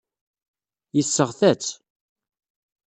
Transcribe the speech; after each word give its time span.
Yesseɣta-tt. 0.95 1.73